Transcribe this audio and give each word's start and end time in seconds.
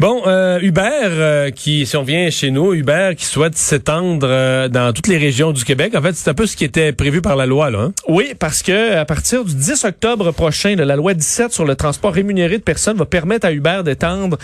Bon, 0.00 0.22
euh, 0.28 0.60
Uber, 0.62 1.08
euh, 1.10 1.50
qui, 1.50 1.84
si 1.84 1.96
on 1.96 2.04
vient 2.04 2.30
chez 2.30 2.52
nous, 2.52 2.72
Uber 2.72 3.14
qui 3.16 3.24
souhaite 3.24 3.56
s'étendre 3.56 4.28
euh, 4.30 4.68
dans 4.68 4.92
toutes 4.92 5.08
les 5.08 5.18
régions 5.18 5.50
du 5.50 5.64
Québec. 5.64 5.96
En 5.96 6.00
fait, 6.00 6.14
c'est 6.14 6.30
un 6.30 6.34
peu 6.34 6.46
ce 6.46 6.56
qui 6.56 6.64
était 6.64 6.92
prévu 6.92 7.20
par 7.20 7.34
la 7.34 7.46
loi, 7.46 7.68
là. 7.68 7.80
Hein? 7.80 7.92
Oui, 8.06 8.32
parce 8.38 8.62
que 8.62 8.94
à 8.96 9.04
partir 9.04 9.44
du 9.44 9.56
10 9.56 9.86
octobre 9.86 10.30
prochain, 10.30 10.76
la 10.76 10.94
loi 10.94 11.14
17 11.14 11.52
sur 11.52 11.64
le 11.64 11.74
transport 11.74 12.12
rémunéré 12.12 12.58
de 12.58 12.62
personnes 12.62 12.96
va 12.96 13.06
permettre 13.06 13.48
à 13.48 13.50
Uber 13.50 13.80
d'étendre 13.84 14.38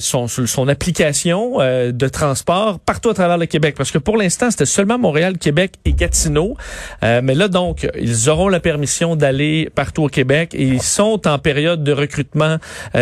son, 0.00 0.28
son 0.28 0.68
application 0.68 1.58
de 1.60 2.08
transport 2.08 2.78
partout 2.78 3.08
à 3.08 3.14
travers 3.14 3.38
le 3.38 3.46
Québec. 3.46 3.76
Parce 3.78 3.90
que 3.90 3.98
pour 3.98 4.18
l'instant, 4.18 4.50
c'était 4.50 4.66
seulement 4.66 4.98
Montréal, 4.98 5.38
Québec 5.38 5.72
et 5.86 5.94
Gatineau. 5.94 6.56
mais 7.00 7.34
là, 7.34 7.48
donc, 7.48 7.88
ils 7.98 8.28
auront 8.28 8.48
la 8.48 8.60
permission 8.60 9.16
d'aller 9.16 9.70
partout 9.74 10.04
au 10.04 10.08
Québec 10.08 10.50
et 10.52 10.64
ils 10.64 10.82
sont 10.82 11.26
en 11.26 11.38
période 11.38 11.82
de 11.82 11.92
recrutement, 11.92 12.58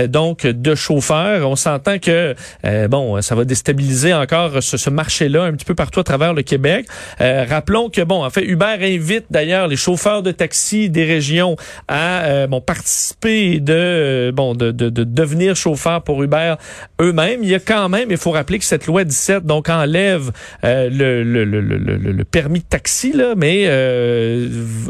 donc, 0.09 0.47
de 0.47 0.75
chauffeurs. 0.77 1.49
S'entend 1.73 1.99
que 1.99 2.35
euh, 2.65 2.89
bon, 2.89 3.21
ça 3.23 3.35
va 3.35 3.45
déstabiliser 3.45 4.13
encore 4.15 4.63
ce, 4.63 4.91
marché-là 4.91 5.45
un 5.45 5.53
petit 5.53 5.65
peu 5.65 5.75
partout 5.75 6.01
à 6.01 6.05
travers 6.05 6.35
le 6.35 6.43
Québec. 6.43 6.87
Euh, 7.21 7.45
rappelons 7.49 7.89
que 7.89 8.03
bon, 8.03 8.25
en 8.25 8.31
fait, 8.31 8.45
Uber 8.45 8.77
invite 8.81 9.27
d'ailleurs 9.31 9.69
les 9.69 9.77
chauffeurs 9.77 10.23
de 10.23 10.33
taxi 10.33 10.91
des 10.91 11.05
régions 11.05 11.57
à 11.89 12.25
euh, 12.25 12.47
bon 12.47 12.61
participer 12.61 13.61
de 13.61 14.33
bon 14.35 14.55
de, 14.55 14.71
de, 14.71 14.91
de, 14.91 15.05
devenir 15.05 15.57
chauffeurs 15.57 16.03
pour 16.03 16.23
Uber 16.23 16.55
eux-mêmes. 17.01 17.41
Il 17.43 17.49
y 17.49 17.55
a 17.55 17.61
quand 17.61 17.89
même, 17.89 18.11
il 18.11 18.17
faut 18.17 18.33
rappeler 18.33 18.59
que 18.59 18.65
cette 18.65 18.87
loi 18.87 19.05
17 19.05 19.45
donc 19.47 19.69
enlève 19.69 20.31
le, 20.63 20.89
le, 21.23 21.45
le, 21.45 21.61
le, 21.61 22.25
permis 22.25 22.61
de 22.61 22.65
taxi 22.65 23.13
là, 23.13 23.35
mais 23.37 23.65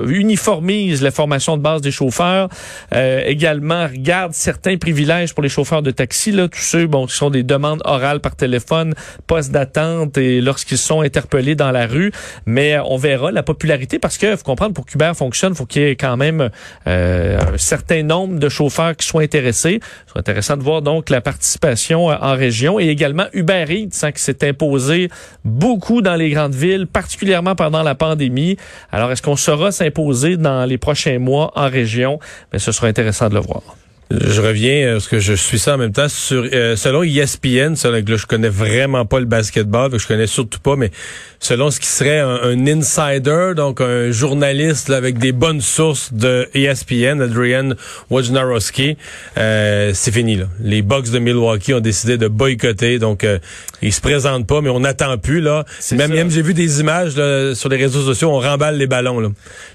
uniformise 0.06 1.02
la 1.02 1.10
formation 1.10 1.56
de 1.56 1.62
base 1.62 1.80
des 1.80 1.90
chauffeurs. 1.90 2.48
également 2.92 3.86
regarde 3.86 4.32
certains 4.32 4.76
privilèges 4.76 5.34
pour 5.34 5.42
les 5.42 5.48
chauffeurs 5.48 5.82
de 5.82 5.90
taxi 5.90 6.32
là, 6.32 6.48
tous 6.48 6.58
ceux 6.72 6.86
bon, 6.86 7.06
qui 7.06 7.14
sont 7.14 7.28
des 7.28 7.42
demandes 7.42 7.82
orales 7.84 8.20
par 8.20 8.34
téléphone, 8.34 8.94
poste 9.26 9.52
d'attente 9.52 10.16
et 10.16 10.40
lorsqu'ils 10.40 10.78
sont 10.78 11.02
interpellés 11.02 11.54
dans 11.54 11.70
la 11.70 11.86
rue. 11.86 12.12
Mais 12.46 12.74
euh, 12.74 12.82
on 12.86 12.96
verra 12.96 13.30
la 13.30 13.42
popularité 13.42 13.98
parce 13.98 14.16
que 14.16 14.34
faut 14.36 14.44
comprendre 14.44 14.72
pour 14.72 14.86
qu'Uber 14.86 15.12
fonctionne, 15.14 15.54
faut 15.54 15.66
qu'il 15.66 15.82
y 15.82 15.84
ait 15.84 15.96
quand 15.96 16.16
même 16.16 16.48
euh, 16.86 17.38
un 17.38 17.58
certain 17.58 18.02
nombre 18.02 18.38
de 18.38 18.48
chauffeurs 18.48 18.96
qui 18.96 19.06
soient 19.06 19.20
intéressés. 19.20 19.80
C'est 20.06 20.18
intéressant 20.18 20.56
de 20.56 20.62
voir 20.62 20.80
donc 20.80 21.10
la 21.10 21.20
participation 21.20 22.10
euh, 22.10 22.16
en 22.22 22.34
région 22.34 22.80
et 22.80 22.86
également 22.86 23.26
Uber 23.34 23.66
Eats 23.68 24.06
hein, 24.06 24.12
qui 24.12 24.22
s'est 24.22 24.48
imposé 24.48 25.10
beaucoup 25.44 26.00
dans 26.00 26.14
les 26.14 26.30
grandes 26.30 26.54
villes, 26.54 26.86
particulièrement 26.86 27.54
pendant 27.54 27.82
la 27.82 27.94
pandémie. 27.94 28.56
Alors 28.90 29.12
est-ce 29.12 29.20
qu'on 29.20 29.36
saura 29.36 29.72
s'imposer 29.72 30.38
dans 30.38 30.64
les 30.64 30.78
prochains 30.78 31.18
mois 31.18 31.52
en 31.54 31.68
région? 31.68 32.18
Mais 32.50 32.58
ce 32.58 32.72
sera 32.72 32.86
intéressant 32.86 33.28
de 33.28 33.34
le 33.34 33.40
voir. 33.40 33.62
Je 34.20 34.40
reviens 34.42 34.86
euh, 34.86 34.92
parce 34.94 35.08
que 35.08 35.20
je 35.20 35.32
suis 35.32 35.58
ça 35.58 35.74
en 35.74 35.78
même 35.78 35.92
temps 35.92 36.08
sur 36.08 36.46
euh, 36.52 36.76
selon 36.76 37.02
ESPN, 37.02 37.76
selon 37.76 38.02
là, 38.06 38.16
je 38.16 38.26
connais 38.26 38.48
vraiment 38.48 39.06
pas 39.06 39.20
le 39.20 39.26
basketball, 39.26 39.90
je 39.98 40.06
connais 40.06 40.26
surtout 40.26 40.58
pas, 40.58 40.76
mais 40.76 40.90
selon 41.40 41.70
ce 41.70 41.80
qui 41.80 41.86
serait 41.86 42.20
un, 42.20 42.66
insider, 42.66 43.52
donc 43.56 43.80
un 43.80 44.10
journaliste 44.10 44.90
avec 44.90 45.18
des 45.18 45.32
bonnes 45.32 45.60
sources 45.62 46.12
de 46.12 46.48
ESPN, 46.54 47.22
Adrian 47.22 47.70
Wojnarowski, 48.10 48.96
euh, 49.38 49.92
c'est 49.94 50.12
fini 50.12 50.36
là. 50.36 50.46
Les 50.60 50.82
Bucks 50.82 51.10
de 51.10 51.18
Milwaukee 51.18 51.72
ont 51.72 51.80
décidé 51.80 52.18
de 52.18 52.28
boycotter, 52.28 52.98
donc 52.98 53.24
euh, 53.24 53.38
ils 53.82 53.92
se 53.92 54.00
présentent 54.00 54.46
pas, 54.46 54.60
mais 54.60 54.70
on 54.70 54.80
n'attend 54.80 55.18
plus 55.18 55.40
là. 55.40 55.64
Même, 55.92 56.12
même 56.12 56.30
j'ai 56.30 56.42
vu 56.42 56.54
des 56.54 56.80
images 56.80 57.12
sur 57.54 57.68
les 57.68 57.76
réseaux 57.76 58.02
sociaux, 58.02 58.30
on 58.30 58.38
remballe 58.38 58.76
les 58.76 58.86
ballons. 58.86 59.20
Là. 59.20 59.28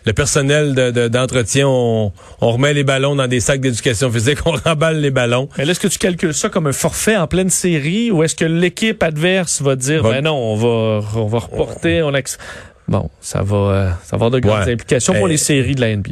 Le 0.06 0.14
personnel 0.14 0.74
d'entretien, 1.10 1.66
de, 1.66 1.70
on, 1.70 2.12
on 2.42 2.52
remet 2.52 2.74
les 2.74 2.84
ballons 2.84 3.16
dans 3.16 3.28
des 3.28 3.40
sacs 3.40 3.62
d'éducation 3.62 4.12
physique 4.12 4.42
qu'on 4.42 4.56
remballe 4.56 5.02
les 5.02 5.12
ballons. 5.12 5.50
Mais 5.58 5.68
est-ce 5.68 5.80
que 5.80 5.88
tu 5.88 6.00
calcules 6.00 6.34
ça 6.34 6.50
comme 6.50 6.68
un 6.68 6.74
forfait 6.74 7.18
en 7.18 7.28
pleine 7.28 7.50
série 7.50 8.12
ou 8.12 8.24
est-ce 8.24 8.36
que 8.36 8.46
l'équipe 8.46 9.04
adverse 9.04 9.62
va 9.62 9.76
dire, 9.76 10.04
ben 10.04 10.22
non, 10.22 10.36
on 10.36 10.56
va, 10.56 11.08
on 11.16 11.28
va 11.28 11.40
reporter, 11.40 12.04
on 12.04 12.12
Bon, 12.88 13.10
ça 13.20 13.42
va, 13.42 13.58
euh, 13.58 13.90
ça 14.04 14.12
va 14.12 14.26
avoir 14.26 14.32
de 14.32 14.40
grandes 14.40 14.70
implications 14.70 15.14
pour 15.14 15.28
les 15.28 15.38
séries 15.38 15.76
de 15.76 15.82
la 15.82 15.96
NBA. 15.96 16.12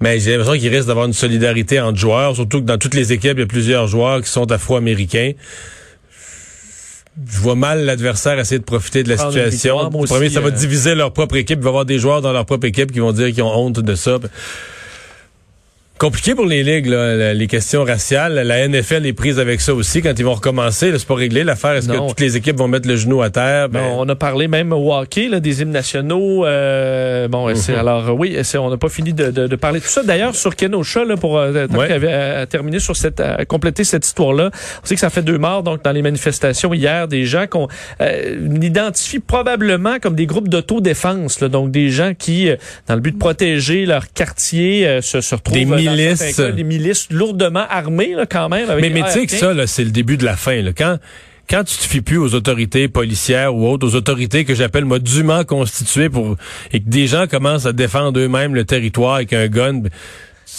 Mais 0.00 0.20
j'ai 0.20 0.32
l'impression 0.32 0.58
qu'il 0.58 0.68
risque 0.72 0.86
d'avoir 0.86 1.06
une 1.06 1.12
solidarité 1.12 1.80
entre 1.80 1.98
joueurs, 1.98 2.34
surtout 2.34 2.60
que 2.60 2.66
dans 2.66 2.78
toutes 2.78 2.94
les 2.94 3.12
équipes, 3.12 3.34
il 3.36 3.40
y 3.40 3.42
a 3.42 3.46
plusieurs 3.46 3.88
joueurs 3.88 4.20
qui 4.22 4.28
sont 4.28 4.50
afro-américains. 4.50 5.32
Je 7.26 7.38
vois 7.40 7.54
mal 7.54 7.84
l'adversaire 7.84 8.38
essayer 8.38 8.58
de 8.58 8.64
profiter 8.64 9.02
de 9.02 9.08
la 9.08 9.16
situation. 9.16 9.90
premier, 9.90 10.30
ça 10.30 10.40
va 10.40 10.48
euh, 10.48 10.50
diviser 10.50 10.94
leur 10.94 11.12
propre 11.12 11.36
équipe. 11.36 11.58
Il 11.58 11.62
va 11.62 11.68
y 11.68 11.70
avoir 11.70 11.84
des 11.84 11.98
joueurs 11.98 12.22
dans 12.22 12.32
leur 12.32 12.46
propre 12.46 12.66
équipe 12.66 12.92
qui 12.92 13.00
vont 13.00 13.12
dire 13.12 13.32
qu'ils 13.32 13.42
ont 13.42 13.54
honte 13.54 13.80
de 13.80 13.94
ça. 13.94 14.18
Compliqué 15.98 16.36
pour 16.36 16.46
les 16.46 16.62
ligues, 16.62 16.86
là, 16.86 17.34
les 17.34 17.46
questions 17.48 17.82
raciales. 17.82 18.34
La 18.34 18.68
NFL 18.68 19.04
est 19.04 19.12
prise 19.12 19.40
avec 19.40 19.60
ça 19.60 19.74
aussi 19.74 20.00
quand 20.00 20.16
ils 20.16 20.24
vont 20.24 20.34
recommencer. 20.34 20.96
C'est 20.96 21.08
pas 21.08 21.16
réglé 21.16 21.42
l'affaire. 21.42 21.72
Est-ce 21.72 21.88
que 21.88 22.08
toutes 22.08 22.20
les 22.20 22.36
équipes 22.36 22.56
vont 22.56 22.68
mettre 22.68 22.86
le 22.86 22.94
genou 22.94 23.20
à 23.20 23.30
terre? 23.30 23.68
Ben... 23.68 23.82
on 23.96 24.08
a 24.08 24.14
parlé 24.14 24.46
même 24.46 24.72
au 24.72 24.94
hockey, 24.94 25.26
là, 25.26 25.40
des 25.40 25.60
hymnes 25.60 25.72
nationaux. 25.72 26.46
Euh, 26.46 27.26
bon, 27.26 27.48
mhm. 27.48 27.74
alors 27.76 28.14
oui, 28.16 28.38
on 28.54 28.70
n'a 28.70 28.76
pas 28.76 28.88
fini 28.88 29.12
de, 29.12 29.32
de, 29.32 29.48
de, 29.48 29.56
parler 29.56 29.80
de 29.80 29.84
tout 29.84 29.90
ça. 29.90 30.04
D'ailleurs, 30.04 30.36
sur 30.36 30.54
Kenosha, 30.54 31.04
là, 31.04 31.16
pour 31.16 31.36
euh, 31.36 31.66
euh, 31.68 32.46
terminer 32.46 32.78
sur 32.78 32.94
cette, 32.94 33.20
compléter 33.48 33.82
cette 33.82 34.06
histoire-là, 34.06 34.52
on 34.84 34.86
sait 34.86 34.94
que 34.94 35.00
ça 35.00 35.10
fait 35.10 35.22
deux 35.22 35.38
morts 35.38 35.64
donc 35.64 35.82
dans 35.82 35.92
les 35.92 36.02
manifestations 36.02 36.72
hier, 36.74 37.08
des 37.08 37.24
gens 37.24 37.46
qu'on 37.48 37.66
identifie 38.62 39.18
probablement 39.18 39.98
comme 40.00 40.14
des 40.14 40.26
groupes 40.26 40.48
d'autodéfense, 40.48 41.42
donc 41.42 41.72
des 41.72 41.90
gens 41.90 42.12
qui, 42.16 42.50
dans 42.86 42.94
le 42.94 43.00
but 43.00 43.12
de 43.12 43.18
protéger 43.18 43.84
leur 43.84 44.12
quartier, 44.12 45.00
se, 45.02 45.20
se 45.20 45.34
retrouvent 45.34 45.87
milices. 45.90 46.40
des 46.40 46.64
milices 46.64 47.08
lourdement 47.10 47.66
armées, 47.68 48.14
là, 48.14 48.26
quand 48.26 48.48
même. 48.48 48.68
mais 48.80 48.90
mais 48.90 49.02
tu 49.04 49.10
sais 49.10 49.26
que 49.26 49.32
ça, 49.32 49.66
c'est 49.66 49.84
le 49.84 49.90
début 49.90 50.16
de 50.16 50.24
la 50.24 50.36
fin. 50.36 50.62
Là. 50.62 50.72
Quand, 50.76 50.98
quand 51.48 51.64
tu 51.64 51.76
te 51.76 51.84
fies 51.84 52.02
plus 52.02 52.18
aux 52.18 52.34
autorités 52.34 52.88
policières 52.88 53.54
ou 53.54 53.66
autres, 53.66 53.86
aux 53.86 53.94
autorités 53.94 54.44
que 54.44 54.54
j'appelle 54.54 54.84
moi 54.84 54.98
dûment 54.98 55.44
constituées 55.44 56.10
pour 56.10 56.36
et 56.72 56.80
que 56.80 56.88
des 56.88 57.06
gens 57.06 57.26
commencent 57.26 57.66
à 57.66 57.72
défendre 57.72 58.20
eux-mêmes 58.20 58.54
le 58.54 58.64
territoire 58.64 59.16
avec 59.16 59.32
un 59.32 59.48
gun, 59.48 59.82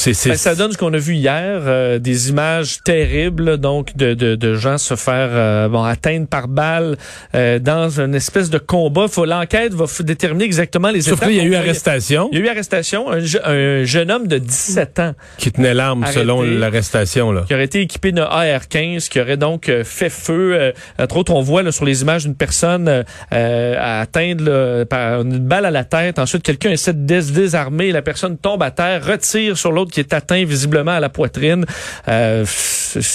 ben, 0.05 0.13
ça 0.13 0.55
donne 0.55 0.72
ce 0.72 0.77
qu'on 0.77 0.94
a 0.94 0.97
vu 0.97 1.16
hier, 1.16 1.61
euh, 1.66 2.00
des 2.00 2.29
images 2.29 2.81
terribles 2.83 3.57
donc 3.57 3.97
de, 3.97 4.13
de, 4.13 4.35
de 4.35 4.55
gens 4.55 4.77
se 4.77 4.95
faire 4.95 5.29
euh, 5.31 5.67
bon 5.67 5.83
atteindre 5.83 6.27
par 6.27 6.47
balle 6.47 6.97
euh, 7.35 7.59
dans 7.59 7.99
une 7.99 8.16
espèce 8.16 8.49
de 8.49 8.59
combat. 8.59 9.07
Faut 9.09 9.25
l'enquête 9.25 9.73
va 9.73 9.85
déterminer 10.01 10.45
exactement 10.45 10.89
les 10.89 11.01
Sauf 11.01 11.19
qu'il 11.19 11.33
y 11.33 11.39
a 11.39 11.44
eu 11.44 11.55
arrestation. 11.55 12.29
Il 12.31 12.39
y 12.39 12.41
a 12.41 12.45
eu 12.45 12.49
arrestation. 12.49 13.07
Un, 13.09 13.83
jeune 13.83 14.11
homme 14.11 14.28
de 14.28 14.38
17 14.38 14.99
ans 14.99 15.13
qui 15.38 15.51
tenait 15.51 15.73
l'arme 15.73 16.05
selon 16.13 16.44
l'arrestation 16.44 17.31
là. 17.31 17.44
Qui 17.47 17.53
aurait 17.53 17.66
été 17.66 17.81
équipé 17.81 18.11
d'un 18.11 18.23
AR-15, 18.23 19.09
qui 19.09 19.19
aurait 19.19 19.38
donc 19.38 19.72
fait 19.83 20.09
feu. 20.09 20.73
entre 20.99 21.17
autres, 21.17 21.33
on 21.33 21.41
voit 21.41 21.63
là, 21.63 21.72
sur 21.72 21.85
les 21.85 22.01
images 22.01 22.25
une 22.25 22.35
personne 22.35 23.03
atteindre 23.31 24.83
par 24.85 25.22
une 25.22 25.39
balle 25.39 25.66
à 25.66 25.72
la 25.72 25.83
tête. 25.83 26.19
Ensuite, 26.19 26.44
quelqu'un 26.44 26.72
essaie 26.72 26.94
de 26.94 27.05
désarmer. 27.05 27.91
La 27.91 28.01
personne 28.01 28.38
tombe 28.38 28.63
à 28.63 28.72
terre, 28.72 29.05
retire 29.05 29.57
sur 29.57 29.72
l'autre 29.72 29.78
qui 29.85 30.00
est 30.00 30.13
atteint 30.13 30.44
visiblement 30.45 30.91
à 30.91 31.00
la 31.00 31.09
poitrine. 31.09 31.66
Euh, 32.07 32.45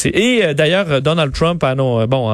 et 0.04 0.44
euh, 0.44 0.54
d'ailleurs, 0.54 1.00
Donald 1.02 1.32
Trump, 1.32 1.62
euh, 1.64 2.06
bon, 2.06 2.30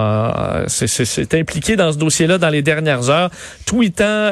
c'est 0.68 1.34
impliqué 1.34 1.76
dans 1.76 1.92
ce 1.92 1.98
dossier-là 1.98 2.38
dans 2.38 2.48
les 2.48 2.62
dernières 2.62 3.08
heures, 3.10 3.30
tweetant 3.66 4.30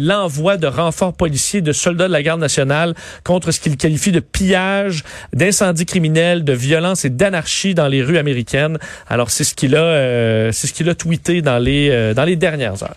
l'envoi 0.00 0.56
de 0.56 0.66
renforts 0.66 1.14
policiers, 1.14 1.60
de 1.60 1.72
soldats 1.72 2.08
de 2.08 2.12
la 2.12 2.22
garde 2.22 2.40
nationale 2.40 2.94
contre 3.24 3.50
ce 3.50 3.60
qu'il 3.60 3.76
qualifie 3.76 4.12
de 4.12 4.20
pillage, 4.20 5.04
d'incendie 5.32 5.86
criminel, 5.86 6.44
de 6.44 6.52
violence 6.52 7.04
et 7.04 7.10
d'anarchie 7.10 7.74
dans 7.74 7.88
les 7.88 8.02
rues 8.02 8.18
américaines. 8.18 8.78
Alors 9.08 9.30
c'est 9.30 9.44
ce 9.44 9.54
qu'il 9.54 9.76
a, 9.76 10.52
c'est 10.52 10.66
ce 10.66 10.72
qu'il 10.72 10.88
a 10.88 10.94
tweeté 10.94 11.42
dans 11.42 11.58
les 11.58 12.14
dans 12.14 12.24
les 12.24 12.36
dernières 12.36 12.82
heures. 12.82 12.96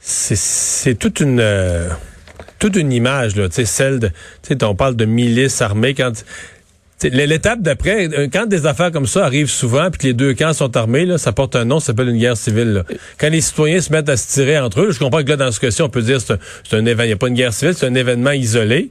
C'est 0.00 0.98
toute 0.98 1.20
une 1.20 1.40
toute 2.60 2.76
une 2.76 2.92
image, 2.92 3.34
là, 3.34 3.48
celle 3.50 3.98
de, 3.98 4.08
tu 4.08 4.14
sais, 4.54 4.64
on 4.64 4.76
parle 4.76 4.94
de 4.94 5.04
milices 5.04 5.60
armées 5.60 5.94
quand, 5.94 6.12
L'étape 7.02 7.62
d'après, 7.62 8.08
euh, 8.12 8.28
quand 8.30 8.46
des 8.46 8.66
affaires 8.66 8.92
comme 8.92 9.06
ça 9.06 9.24
arrivent 9.24 9.50
souvent, 9.50 9.90
puis 9.90 9.98
que 9.98 10.06
les 10.08 10.12
deux 10.12 10.34
camps 10.34 10.52
sont 10.52 10.76
armés, 10.76 11.06
là, 11.06 11.16
ça 11.16 11.32
porte 11.32 11.56
un 11.56 11.64
nom, 11.64 11.80
ça 11.80 11.86
s'appelle 11.86 12.08
une 12.08 12.18
guerre 12.18 12.36
civile. 12.36 12.72
Là. 12.72 12.84
Quand 13.18 13.30
les 13.30 13.40
citoyens 13.40 13.80
se 13.80 13.90
mettent 13.90 14.08
à 14.10 14.16
se 14.16 14.28
tirer 14.28 14.58
entre 14.58 14.82
eux, 14.82 14.92
je 14.92 14.98
comprends 14.98 15.22
que 15.22 15.28
là, 15.28 15.36
dans 15.36 15.50
ce 15.50 15.60
cas-ci, 15.60 15.80
on 15.80 15.88
peut 15.88 16.02
dire 16.02 16.20
c'est 16.20 16.34
un, 16.76 16.84
événement, 16.84 17.04
il 17.04 17.06
n'y 17.06 17.12
a 17.12 17.16
pas 17.16 17.28
une 17.28 17.34
guerre 17.34 17.54
civile, 17.54 17.74
c'est 17.74 17.86
un 17.86 17.94
événement 17.94 18.32
isolé. 18.32 18.90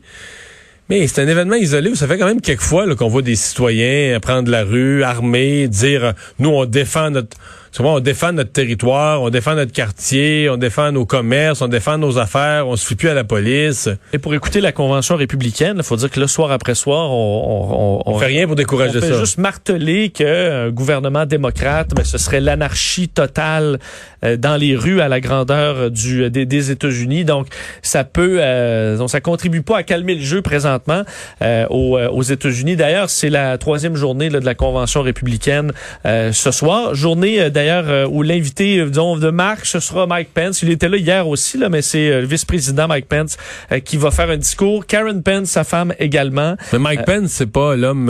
Mais 0.89 1.05
c'est 1.05 1.21
un 1.21 1.27
événement 1.27 1.55
isolé 1.55 1.91
où 1.91 1.95
ça 1.95 2.07
fait 2.07 2.17
quand 2.17 2.25
même 2.25 2.41
quelques 2.41 2.61
fois 2.61 2.95
qu'on 2.95 3.09
voit 3.09 3.21
des 3.21 3.35
citoyens 3.35 4.19
prendre 4.19 4.49
la 4.49 4.63
rue, 4.63 5.03
armés, 5.03 5.67
dire 5.67 6.13
nous 6.39 6.49
on 6.49 6.65
défend 6.65 7.11
notre 7.11 7.37
souvent 7.71 7.95
on 7.95 7.99
défend 7.99 8.31
notre 8.33 8.51
territoire, 8.51 9.21
on 9.21 9.29
défend 9.29 9.55
notre 9.55 9.71
quartier, 9.71 10.49
on 10.49 10.57
défend 10.57 10.91
nos 10.91 11.05
commerces, 11.05 11.61
on 11.61 11.67
défend 11.67 11.97
nos 11.97 12.17
affaires, 12.17 12.67
on 12.67 12.75
se 12.75 12.85
fie 12.85 12.95
plus 12.95 13.09
à 13.09 13.13
la 13.13 13.23
police. 13.23 13.89
Et 14.13 14.17
pour 14.17 14.33
écouter 14.33 14.61
la 14.61 14.71
convention 14.71 15.15
républicaine, 15.15 15.75
il 15.77 15.83
faut 15.83 15.95
dire 15.95 16.09
que 16.09 16.19
le 16.19 16.27
soir 16.27 16.51
après 16.51 16.75
soir, 16.75 17.11
on, 17.11 18.01
on, 18.05 18.11
on 18.13 18.19
fait 18.19 18.25
rien 18.27 18.47
pour 18.47 18.55
décourager 18.55 18.97
on 18.97 19.01
fait 19.01 19.19
juste 19.19 19.37
marteler 19.37 20.09
qu'un 20.09 20.69
gouvernement 20.69 21.25
démocrate, 21.25 21.89
ben, 21.95 22.03
ce 22.03 22.17
serait 22.17 22.41
l'anarchie 22.41 23.07
totale 23.09 23.79
euh, 24.23 24.37
dans 24.37 24.55
les 24.55 24.75
rues 24.75 25.01
à 25.01 25.07
la 25.07 25.19
grandeur 25.19 25.91
du 25.91 26.29
des, 26.29 26.45
des 26.45 26.71
États-Unis. 26.71 27.25
Donc 27.25 27.47
ça 27.81 28.03
peut, 28.03 28.37
euh, 28.39 28.97
donc 28.97 29.09
ça 29.09 29.21
contribue 29.21 29.61
pas 29.61 29.77
à 29.77 29.83
calmer 29.83 30.15
le 30.15 30.21
jeu 30.21 30.41
présentement 30.41 31.03
euh, 31.41 31.65
aux, 31.69 31.97
euh, 31.97 32.09
aux 32.09 32.23
États-Unis. 32.23 32.75
D'ailleurs, 32.75 33.09
c'est 33.09 33.29
la 33.29 33.57
troisième 33.57 33.95
journée 33.95 34.29
là, 34.29 34.39
de 34.39 34.45
la 34.45 34.55
convention 34.55 35.01
républicaine 35.01 35.71
ce 36.05 36.51
soir, 36.51 36.95
journée 36.95 37.49
d'ailleurs 37.59 38.11
où 38.11 38.23
l'invité 38.23 38.83
disons 38.85 39.17
de 39.17 39.29
marque 39.29 39.65
ce 39.65 39.79
sera 39.79 40.07
Mike 40.07 40.29
Pence. 40.33 40.61
Il 40.61 40.69
était 40.69 40.89
là 40.89 40.97
hier 40.97 41.27
aussi 41.27 41.57
là, 41.57 41.69
mais 41.69 41.81
c'est 41.81 42.21
le 42.21 42.25
vice-président 42.25 42.87
Mike 42.87 43.07
Pence 43.07 43.37
qui 43.83 43.97
va 43.97 44.11
faire 44.11 44.29
un 44.29 44.37
discours. 44.37 44.85
Karen 44.85 45.21
Pence, 45.23 45.49
sa 45.49 45.63
femme 45.63 45.93
également. 45.99 46.55
Mais 46.73 46.79
Mike 46.79 47.05
Pence, 47.05 47.31
c'est 47.31 47.51
pas 47.51 47.75
l'homme 47.75 48.09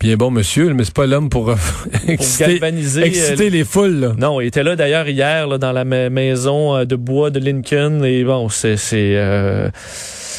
Bien 0.00 0.14
bon 0.14 0.30
monsieur, 0.30 0.72
mais 0.74 0.84
c'est 0.84 0.94
pas 0.94 1.06
l'homme 1.06 1.28
pour, 1.28 1.52
exciter, 2.06 2.60
exciter 3.02 3.50
les 3.50 3.64
foules. 3.64 3.98
Là. 3.98 4.12
Non, 4.16 4.40
il 4.40 4.46
était 4.46 4.62
là 4.62 4.76
d'ailleurs 4.76 5.08
hier 5.08 5.48
là, 5.48 5.58
dans 5.58 5.72
la 5.72 5.84
maison 5.84 6.84
de 6.84 6.94
bois 6.96 7.30
de 7.30 7.40
Lincoln 7.40 8.04
et 8.04 8.22
bon, 8.22 8.48
c'est 8.48 8.76
c'est 8.76 9.14
euh, 9.16 9.70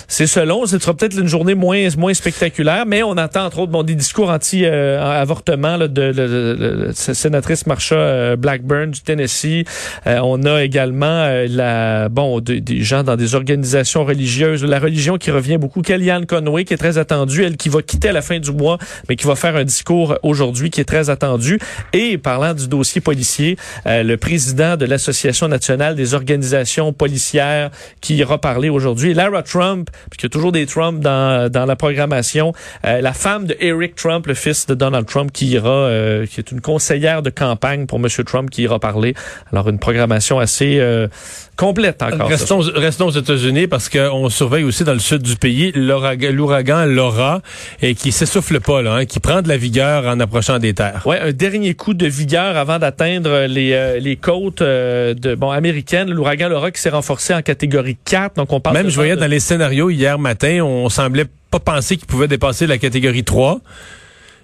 c'est 0.09 0.25
selon. 0.27 0.65
Ce 0.65 0.79
sera 0.79 0.94
peut-être 0.95 1.17
une 1.17 1.27
journée 1.27 1.53
moins 1.53 1.88
moins 1.97 2.13
spectaculaire, 2.13 2.85
mais 2.88 3.03
on 3.03 3.15
attend 3.15 3.45
entre 3.45 3.59
autres 3.59 3.71
bon, 3.71 3.83
des 3.83 3.94
discours 3.94 4.31
anti-avortement 4.31 5.77
de, 5.77 5.88
de, 5.88 6.85
la 6.88 6.94
sénatrice 6.94 7.67
Marsha 7.67 7.95
euh, 7.95 8.35
Blackburn 8.35 8.89
du 8.89 9.01
Tennessee. 9.01 9.65
Euh, 10.07 10.19
on 10.23 10.44
a 10.44 10.63
également 10.63 11.06
euh, 11.06 11.45
la 11.47 12.09
bon 12.09 12.39
des 12.39 12.81
gens 12.81 13.03
dans 13.03 13.15
des 13.15 13.35
organisations 13.35 14.03
religieuses, 14.03 14.63
la 14.63 14.79
religion 14.79 15.17
qui 15.17 15.29
revient 15.29 15.57
beaucoup. 15.57 15.83
Kellyanne 15.83 16.25
Conway 16.25 16.65
qui 16.65 16.73
est 16.73 16.77
très 16.77 16.97
attendue, 16.97 17.44
elle 17.44 17.56
qui 17.56 17.69
va 17.69 17.83
quitter 17.83 18.09
à 18.09 18.13
la 18.13 18.23
fin 18.23 18.39
du 18.39 18.51
mois, 18.51 18.79
mais 19.07 19.15
qui 19.15 19.27
va 19.27 19.35
faire 19.35 19.56
un 19.56 19.63
discours 19.63 20.17
aujourd'hui 20.23 20.71
qui 20.71 20.81
est 20.81 20.85
très 20.85 21.11
attendu. 21.11 21.59
Et 21.94 22.17
parlant 22.17 22.56
du 22.56 22.67
dossier 22.67 23.00
policier, 23.00 23.57
le 23.85 24.15
président 24.15 24.75
de 24.75 24.85
l'Association 24.85 25.47
nationale 25.47 25.95
des 25.95 26.15
organisations 26.15 26.94
policières 26.94 27.69
qui 28.01 28.15
ira 28.15 28.39
parler 28.39 28.69
aujourd'hui, 28.69 29.13
Lara 29.13 29.44
Trump 29.44 29.89
puisqu'il 30.09 30.25
y 30.25 30.27
a 30.27 30.29
toujours 30.29 30.51
des 30.51 30.65
Trump 30.65 31.01
dans, 31.01 31.51
dans 31.51 31.65
la 31.65 31.75
programmation. 31.75 32.53
Euh, 32.85 33.01
la 33.01 33.13
femme 33.13 33.45
de 33.45 33.55
Eric 33.59 33.95
Trump, 33.95 34.27
le 34.27 34.33
fils 34.33 34.67
de 34.67 34.75
Donald 34.75 35.05
Trump, 35.05 35.31
qui 35.31 35.47
ira, 35.47 35.69
euh, 35.69 36.25
qui 36.25 36.39
est 36.39 36.51
une 36.51 36.61
conseillère 36.61 37.21
de 37.21 37.29
campagne 37.29 37.85
pour 37.85 37.99
Monsieur 37.99 38.23
Trump, 38.23 38.49
qui 38.49 38.63
ira 38.63 38.79
parler. 38.79 39.13
Alors 39.51 39.69
une 39.69 39.79
programmation 39.79 40.39
assez 40.39 40.77
euh, 40.79 41.07
complète 41.55 42.01
encore. 42.03 42.29
Restons, 42.29 42.59
restons 42.59 43.07
aux 43.07 43.11
États-Unis 43.11 43.67
parce 43.67 43.89
qu'on 43.89 44.29
surveille 44.29 44.63
aussi 44.63 44.83
dans 44.83 44.93
le 44.93 44.99
sud 44.99 45.21
du 45.21 45.35
pays 45.35 45.71
l'ouragan 45.75 46.85
Laura 46.85 47.41
et 47.81 47.95
qui 47.95 48.11
s'essouffle 48.11 48.59
pas 48.59 48.81
là, 48.81 48.93
hein, 48.93 49.05
qui 49.05 49.19
prend 49.19 49.41
de 49.41 49.47
la 49.47 49.57
vigueur 49.57 50.05
en 50.05 50.19
approchant 50.19 50.59
des 50.59 50.73
terres. 50.73 51.03
Ouais, 51.05 51.19
un 51.19 51.31
dernier 51.31 51.73
coup 51.73 51.93
de 51.93 52.07
vigueur 52.07 52.55
avant 52.57 52.79
d'atteindre 52.79 53.45
les, 53.47 53.99
les 53.99 54.15
côtes 54.15 54.61
de 54.61 55.35
bon 55.35 55.51
américaines. 55.51 56.11
L'ouragan 56.11 56.49
Laura 56.49 56.71
qui 56.71 56.81
s'est 56.81 56.89
renforcé 56.89 57.33
en 57.33 57.41
catégorie 57.41 57.97
4. 58.05 58.35
Donc 58.35 58.53
on 58.53 58.59
parle 58.59 58.77
même 58.77 58.89
je 58.89 58.95
voyais 58.95 59.15
dans 59.15 59.27
les 59.27 59.39
scénarios 59.39 59.88
hier 59.89 60.18
matin, 60.18 60.63
on 60.63 60.89
semblait 60.89 61.27
pas 61.51 61.59
penser 61.59 61.97
qu'il 61.97 62.07
pouvait 62.07 62.27
dépasser 62.27 62.68
la 62.68 62.77
catégorie 62.77 63.24
3. 63.24 63.59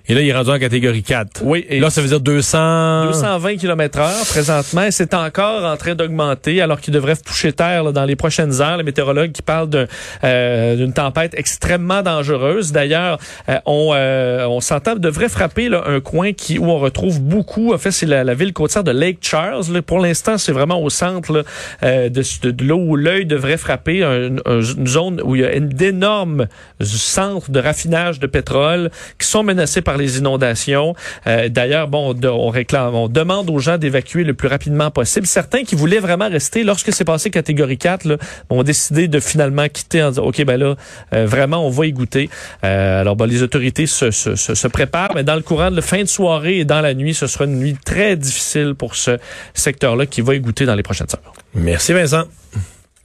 Et 0.07 0.13
là, 0.13 0.21
il 0.21 0.27
est 0.29 0.33
rendu 0.33 0.51
en 0.51 0.59
catégorie 0.59 1.01
4. 1.01 1.41
Oui. 1.43 1.65
Et 1.67 1.79
là, 1.79 1.89
ça 1.89 2.01
veut 2.01 2.07
dire 2.07 2.19
200... 2.19 3.05
220 3.07 3.55
km 3.55 3.99
heure 3.99 4.25
présentement. 4.27 4.83
Et 4.83 4.91
c'est 4.91 5.13
encore 5.13 5.63
en 5.65 5.75
train 5.77 5.95
d'augmenter 5.95 6.61
alors 6.61 6.79
qu'il 6.79 6.93
devrait 6.93 7.15
toucher 7.15 7.53
terre 7.53 7.91
dans 7.91 8.05
les 8.05 8.15
prochaines 8.15 8.61
heures. 8.61 8.77
Les 8.77 8.83
météorologues 8.83 9.31
qui 9.31 9.41
parlent 9.41 9.87
euh, 10.23 10.75
d'une 10.75 10.93
tempête 10.93 11.33
extrêmement 11.35 12.03
dangereuse. 12.03 12.71
D'ailleurs, 12.71 13.17
euh, 13.49 13.57
on, 13.65 13.91
euh, 13.95 14.45
on 14.45 14.61
s'entend, 14.61 14.95
devrait 14.95 15.29
frapper 15.29 15.69
là, 15.69 15.83
un 15.87 15.99
coin 16.01 16.33
qui 16.33 16.59
où 16.59 16.65
on 16.65 16.77
retrouve 16.77 17.19
beaucoup. 17.21 17.73
En 17.73 17.77
fait, 17.79 17.91
c'est 17.91 18.05
la, 18.05 18.33
ville 18.35 18.53
côtière 18.53 18.83
de 18.83 18.91
Lake 18.91 19.19
Charles. 19.21 19.71
Là. 19.71 19.81
Pour 19.81 19.99
l'instant, 19.99 20.37
c'est 20.37 20.51
vraiment 20.51 20.81
au 20.81 20.89
centre 20.89 21.43
de, 21.81 22.09
de, 22.09 22.51
de 22.51 22.67
là 22.67 22.75
où 22.75 22.95
l'œil 22.95 23.25
devrait 23.25 23.57
frapper. 23.57 24.03
une 24.03 24.87
zone 24.87 25.21
où 25.23 25.35
il 25.35 25.41
y 25.41 25.45
a 25.45 25.59
d'énormes 25.59 26.47
centres 26.81 27.49
de 27.49 27.59
raffinage 27.59 28.19
de 28.19 28.27
pétrole 28.27 28.91
qui 29.19 29.27
sont 29.27 29.43
menacés 29.43 29.81
par 29.81 29.94
les 29.97 30.17
inondations. 30.17 30.95
Euh, 31.27 31.49
d'ailleurs, 31.49 31.87
bon, 31.87 32.15
on 32.23 32.49
réclame, 32.49 32.95
on 32.95 33.07
demande 33.07 33.49
aux 33.49 33.59
gens 33.59 33.77
d'évacuer 33.77 34.23
le 34.23 34.33
plus 34.33 34.47
rapidement 34.47 34.91
possible. 34.91 35.27
Certains 35.27 35.63
qui 35.63 35.75
voulaient 35.75 35.99
vraiment 35.99 36.29
rester, 36.29 36.63
lorsque 36.63 36.93
c'est 36.93 37.05
passé 37.05 37.29
catégorie 37.29 37.77
4, 37.77 38.05
là, 38.05 38.17
ont 38.49 38.63
décidé 38.63 39.07
de 39.07 39.19
finalement 39.19 39.67
quitter 39.67 40.03
en 40.03 40.09
disant, 40.09 40.23
OK, 40.23 40.43
ben 40.43 40.57
là, 40.57 40.75
euh, 41.13 41.25
vraiment, 41.25 41.65
on 41.65 41.69
va 41.69 41.85
y 41.85 41.91
goûter. 41.91 42.29
Euh, 42.63 43.01
alors, 43.01 43.15
ben, 43.15 43.25
les 43.25 43.43
autorités 43.43 43.85
se, 43.85 44.11
se, 44.11 44.35
se, 44.35 44.67
préparent, 44.67 45.13
mais 45.15 45.23
dans 45.23 45.35
le 45.35 45.41
courant 45.41 45.71
de 45.71 45.75
la 45.75 45.81
fin 45.81 46.01
de 46.01 46.07
soirée 46.07 46.59
et 46.59 46.65
dans 46.65 46.81
la 46.81 46.93
nuit, 46.93 47.13
ce 47.13 47.27
sera 47.27 47.45
une 47.45 47.59
nuit 47.59 47.77
très 47.85 48.15
difficile 48.15 48.75
pour 48.75 48.95
ce 48.95 49.17
secteur-là 49.53 50.05
qui 50.05 50.21
va 50.21 50.35
y 50.35 50.39
goûter 50.39 50.65
dans 50.65 50.75
les 50.75 50.83
prochaines 50.83 51.07
heures. 51.13 51.33
Merci, 51.53 51.93
Vincent. 51.93 52.25